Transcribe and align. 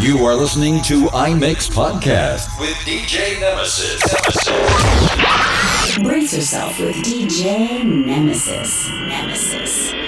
You 0.00 0.24
are 0.26 0.36
listening 0.36 0.80
to 0.82 1.06
iMix 1.06 1.68
Podcast 1.68 2.60
with 2.60 2.76
DJ 2.86 3.40
Nemesis. 3.40 4.00
Nemesis. 4.12 5.98
Brace 5.98 6.36
yourself 6.36 6.78
with 6.78 6.94
DJ 6.98 7.84
Nemesis. 7.84 8.88
Nemesis. 8.88 10.07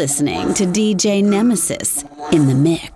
Listening 0.00 0.54
to 0.54 0.64
DJ 0.64 1.22
Nemesis 1.22 2.04
in 2.32 2.46
the 2.48 2.54
mix. 2.54 2.89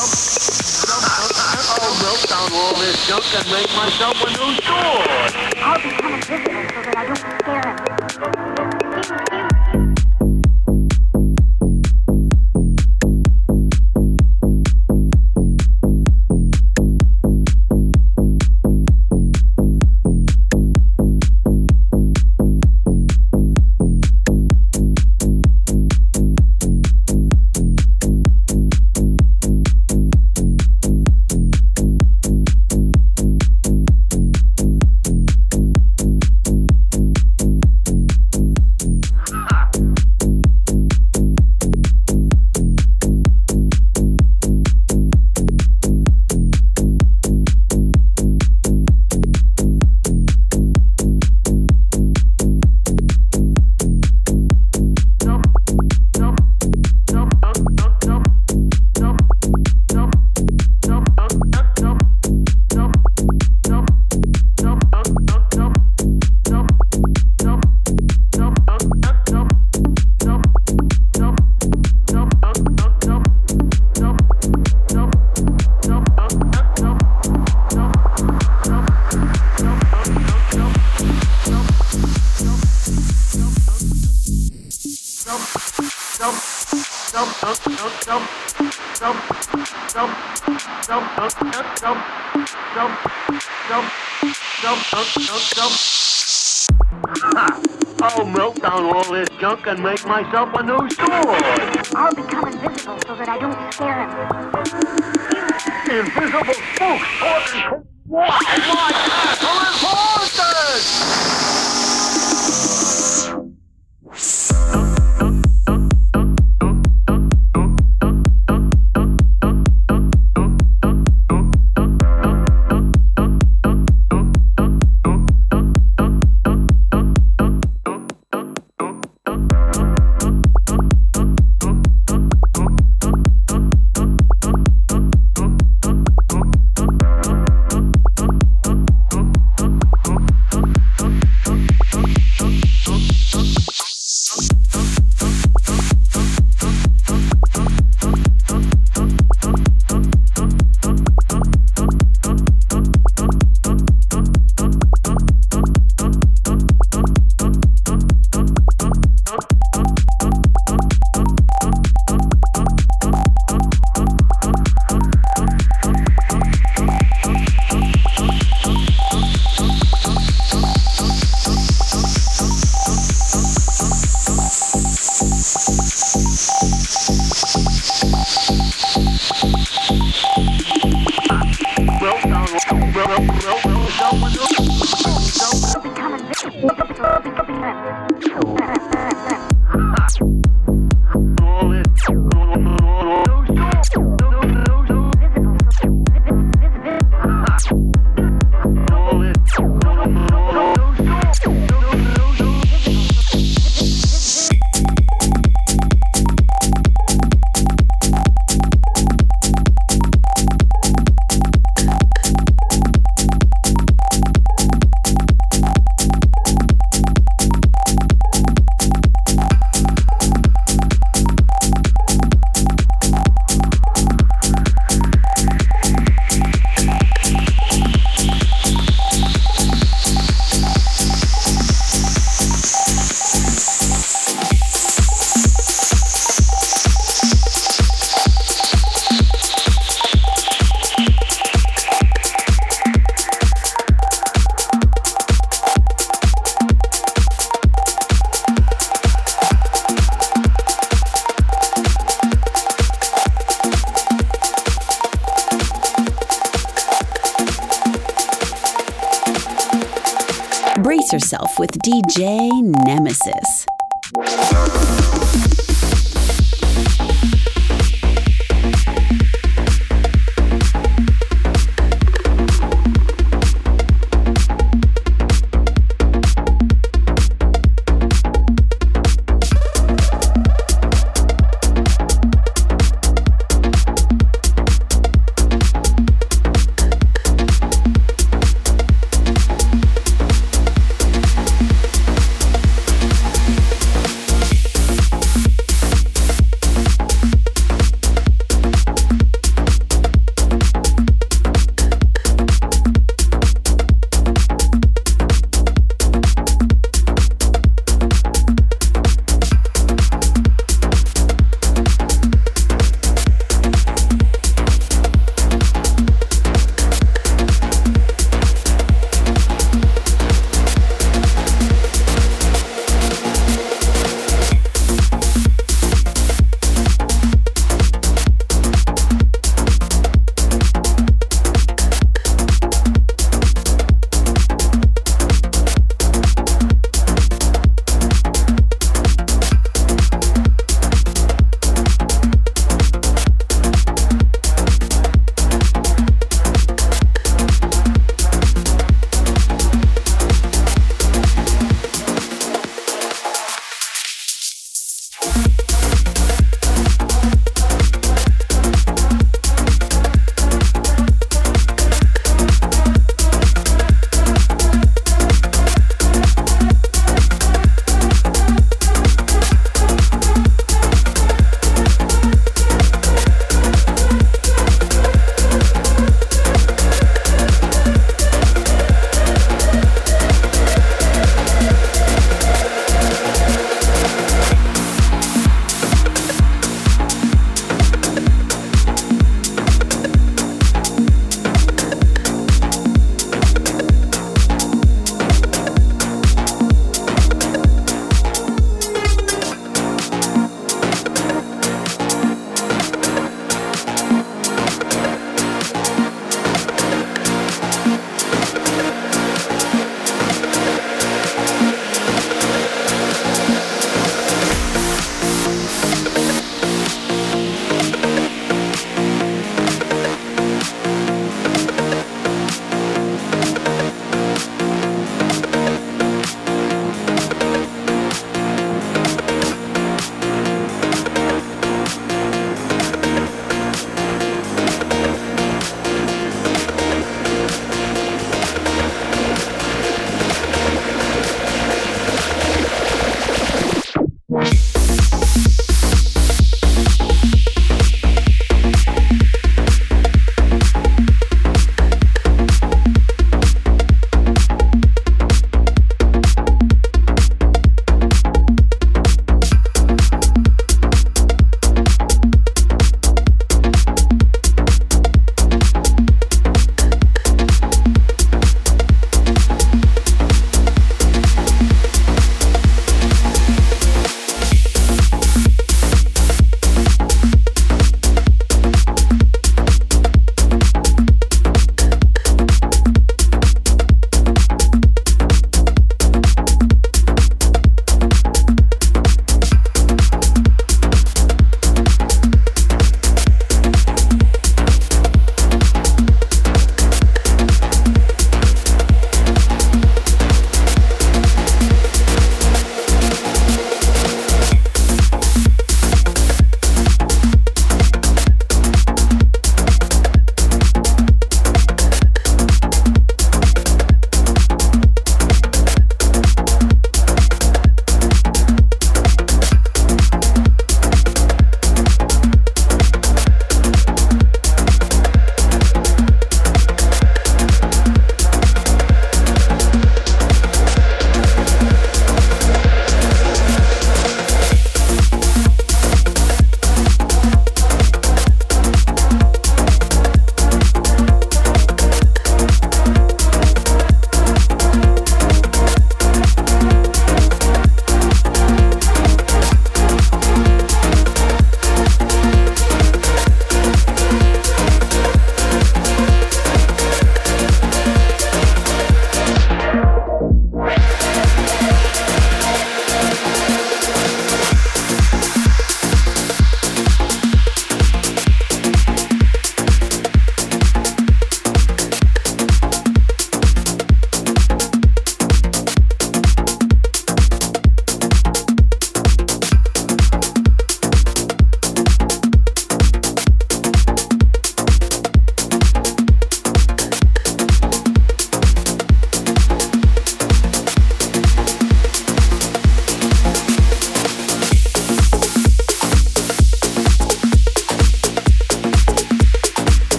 I'll 0.00 0.30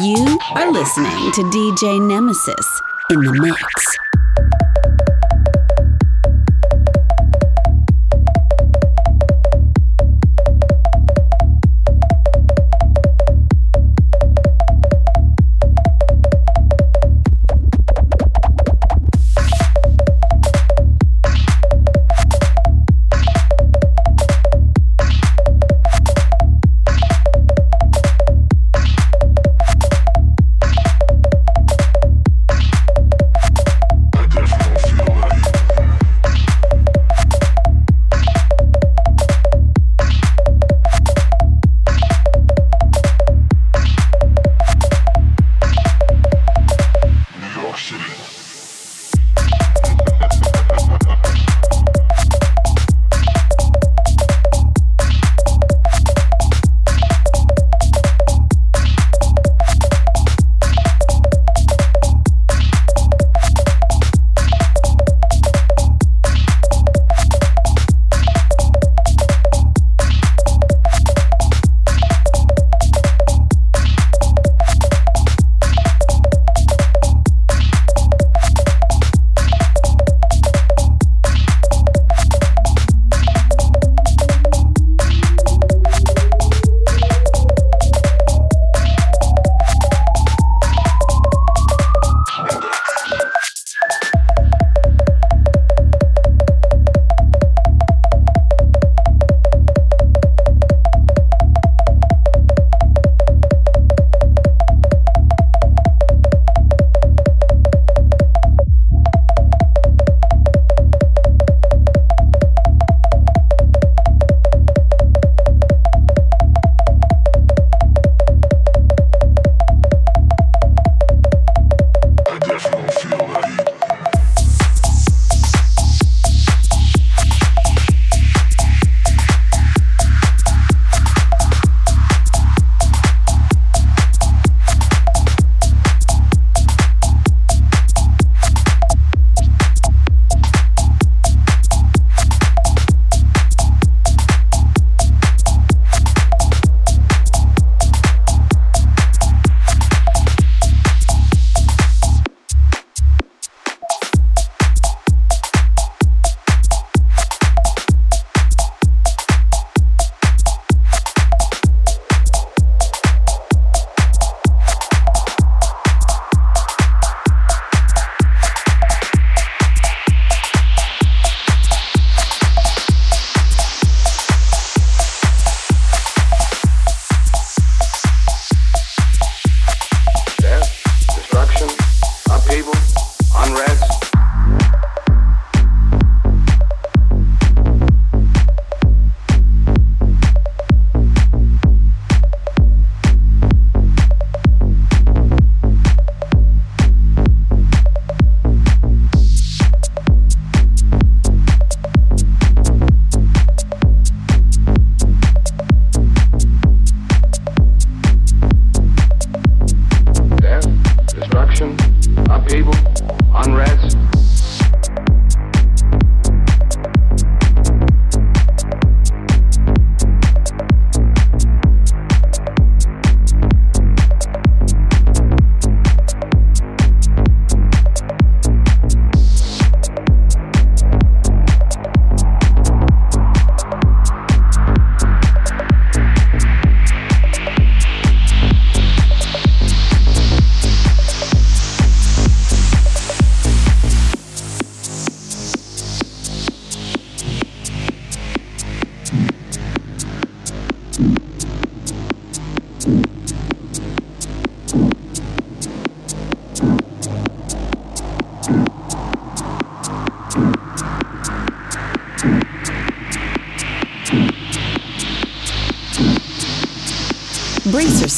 You 0.00 0.38
are 0.54 0.72
listening 0.72 1.32
to 1.32 1.42
DJ 1.42 2.00
Nemesis 2.00 2.80
in 3.10 3.20
the 3.20 3.32
mix. 3.42 4.11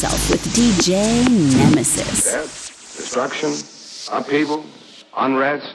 DJ 0.05 1.25
Nemesis. 1.57 2.31
Death, 2.31 2.97
destruction, 2.97 3.51
upheaval, 4.13 4.63
unrest. 5.17 5.74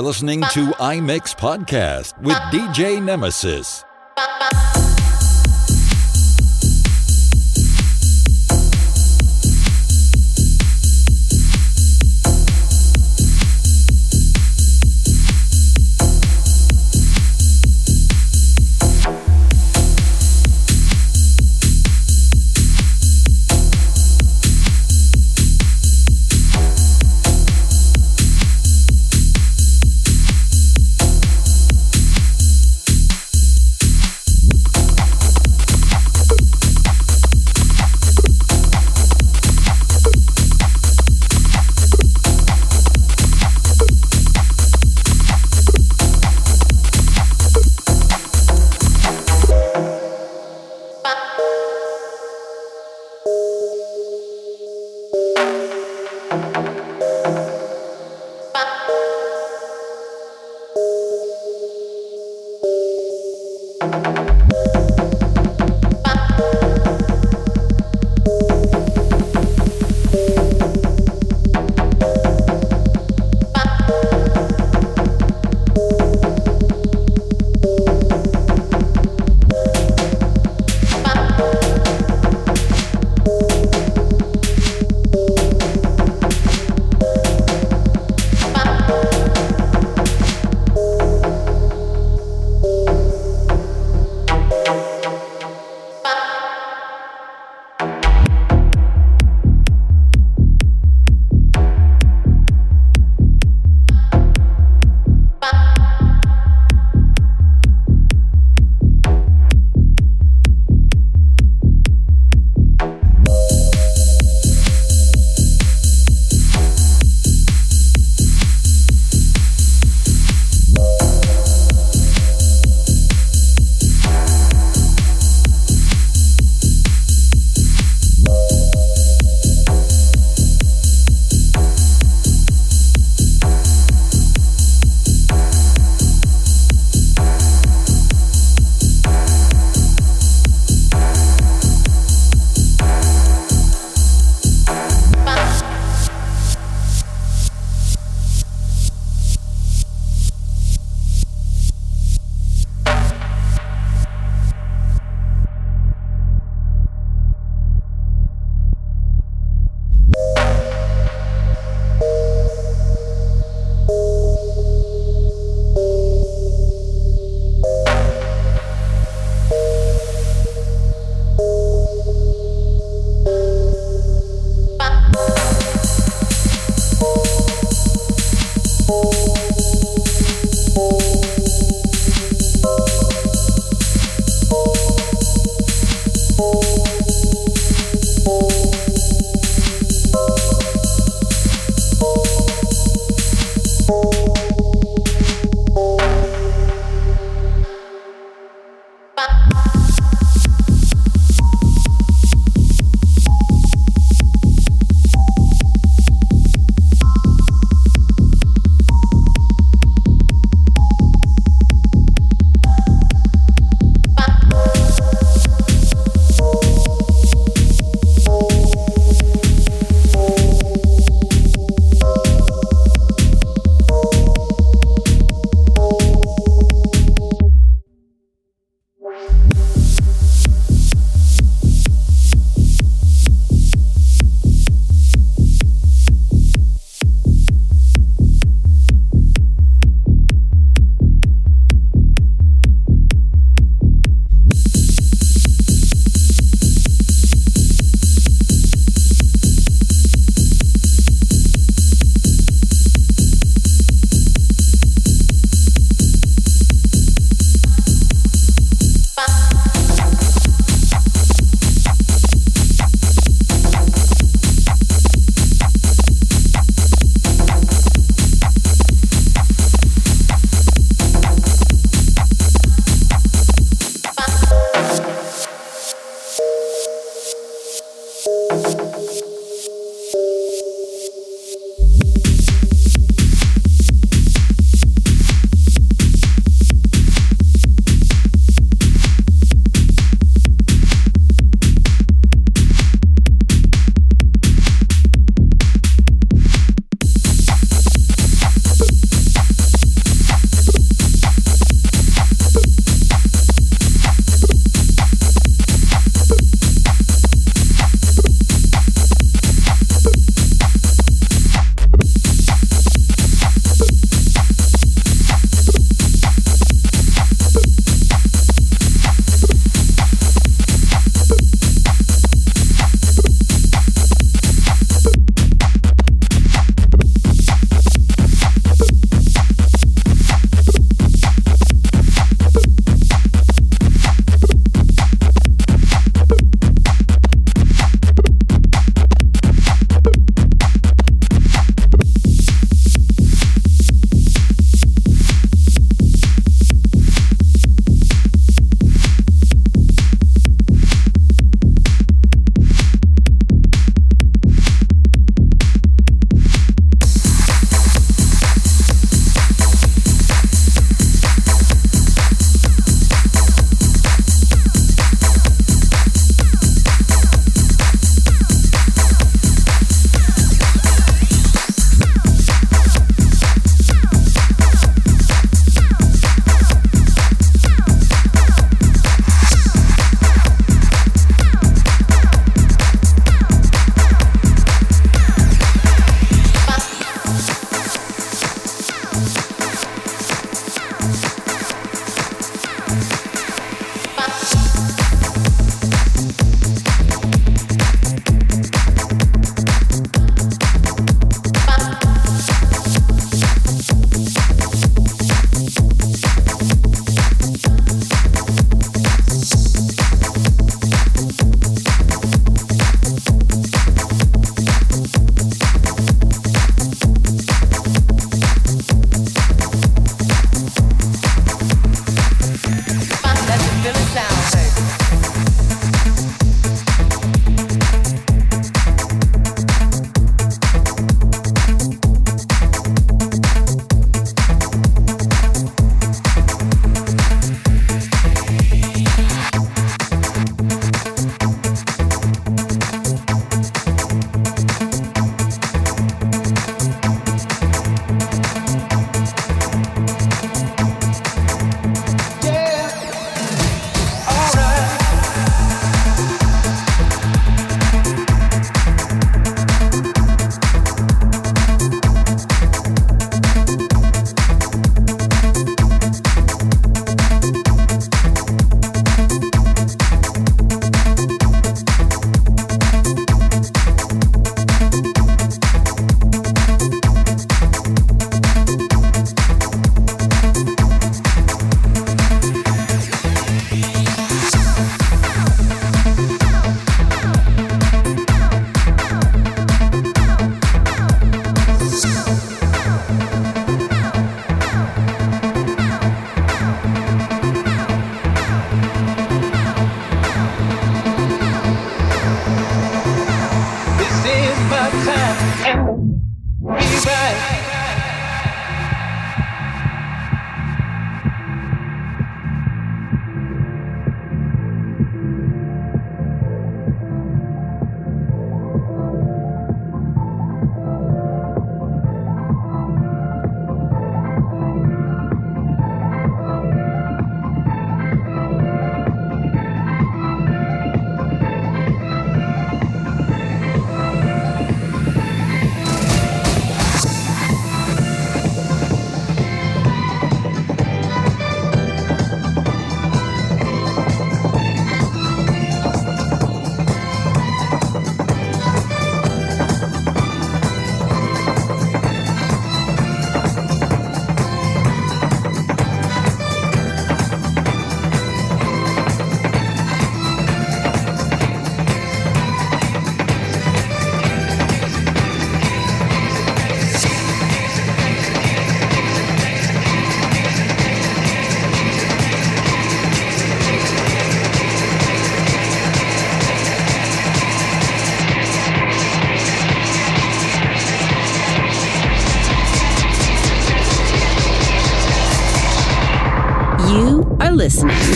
Are 0.00 0.02
listening 0.02 0.40
to 0.40 0.66
iMix 0.80 1.36
Podcast 1.36 2.18
with 2.22 2.36
DJ 2.52 3.02
Nemesis. 3.02 3.84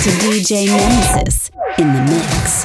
to 0.04 0.10
DJ 0.10 0.66
Nemesis 0.66 1.50
in 1.78 1.90
the 1.94 2.02
mix. 2.02 2.64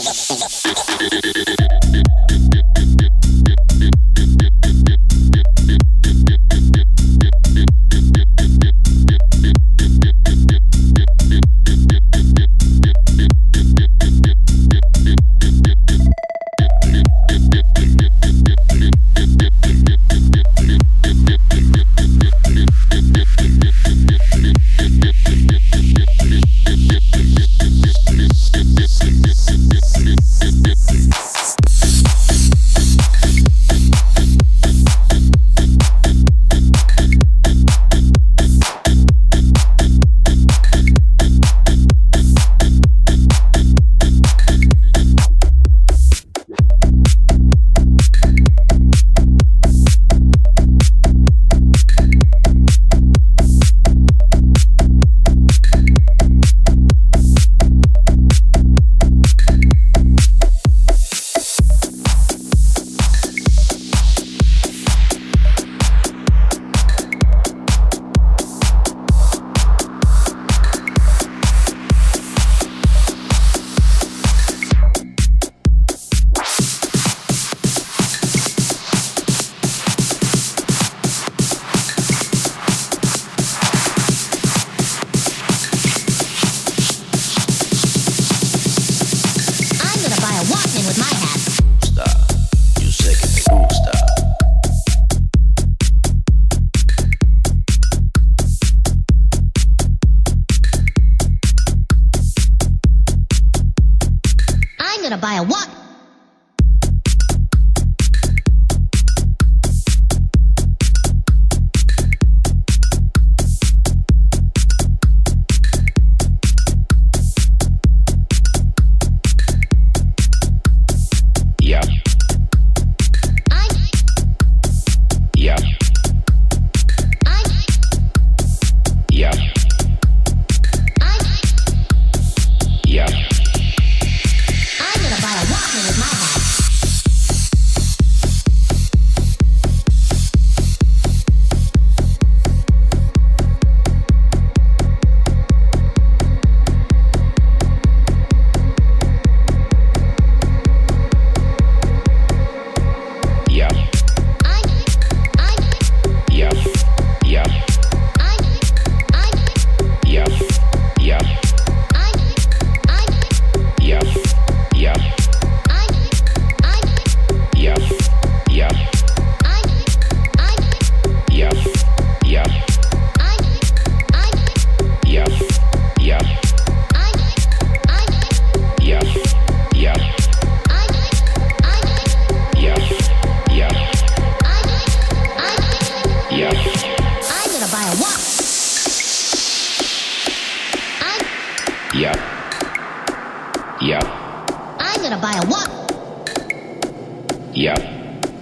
Yep. 197.53 197.79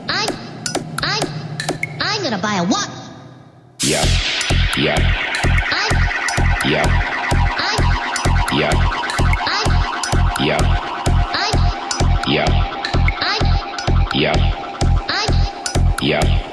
I'm, 0.08 0.30
I'm, 1.02 1.24
I'm 2.00 2.24
gonna 2.24 2.38
buy 2.38 2.58
a 2.58 2.64
watch. 2.64 2.90
Yep. 3.82 4.06
Yep. 4.78 5.00
I'm, 5.72 5.92
Yep. 6.70 6.88
I'm, 7.58 7.80
Yep. 8.60 8.76
I'm, 9.48 9.70
Yep. 10.46 10.62
I'm, 11.34 11.54
Yep. 12.28 12.50
I'm, 13.22 13.44
Yep. 14.14 14.38
I'm, 15.10 16.00
yeah. 16.02 16.49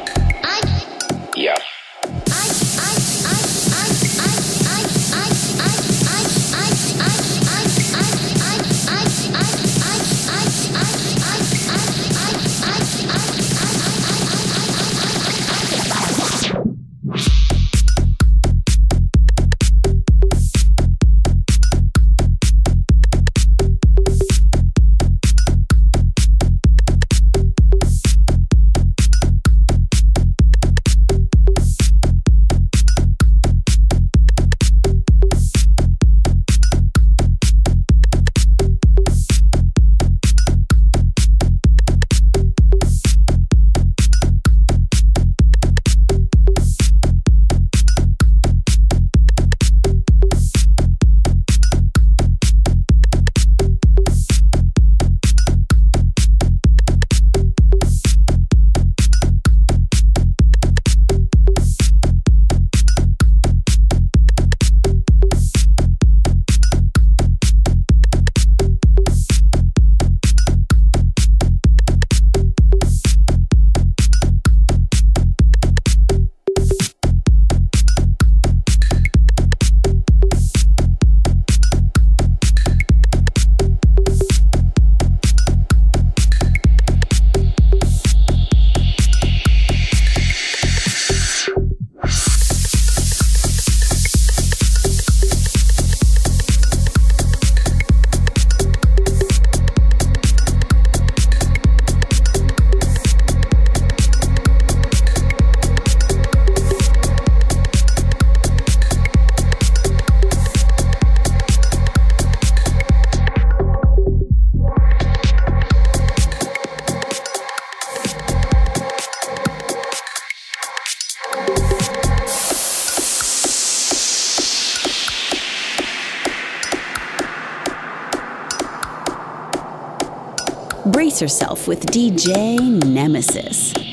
herself 131.21 131.69
with 131.69 131.87
DJ 131.87 132.59
Nemesis. 132.85 133.86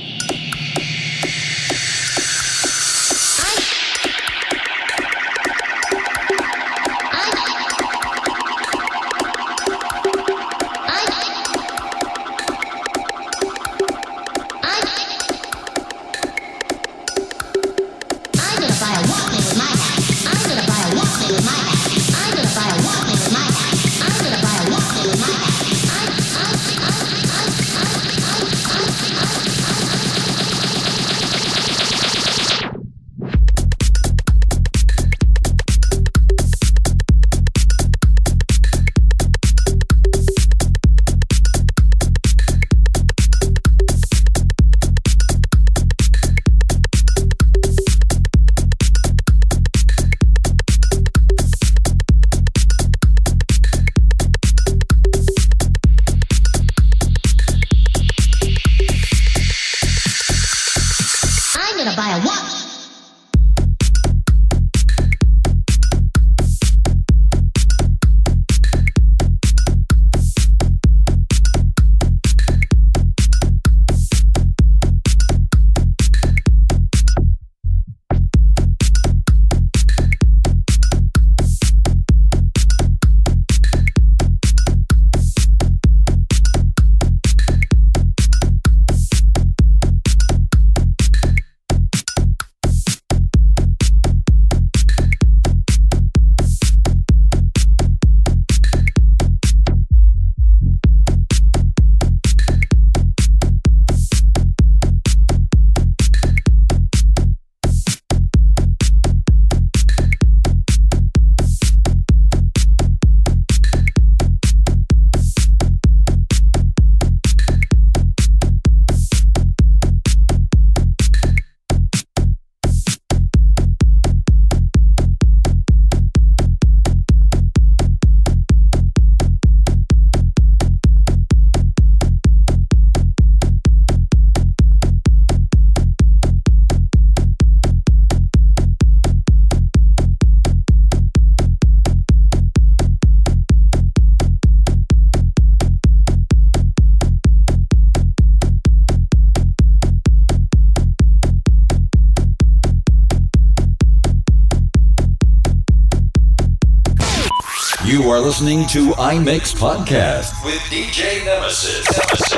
Are 158.13 158.21
listening 158.21 158.67
to 158.67 158.91
iMix 158.91 159.55
Podcast 159.55 160.45
with 160.45 160.59
DJ 160.69 161.25
Nemesis. 161.25 161.89
Nemesis. 161.97 162.35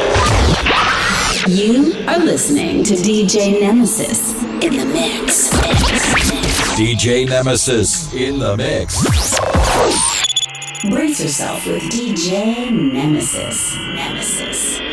You 1.49 2.05
are 2.07 2.19
listening 2.19 2.81
to 2.85 2.93
DJ 2.93 3.59
Nemesis 3.59 4.41
in 4.63 4.77
the 4.77 4.85
mix. 4.85 5.49
DJ 6.79 7.27
Nemesis 7.27 8.13
in 8.13 8.39
the 8.39 8.55
mix. 8.55 9.03
Brace 10.89 11.19
yourself 11.21 11.67
with 11.67 11.83
DJ 11.83 12.71
Nemesis. 12.71 13.75
Nemesis. 13.75 14.84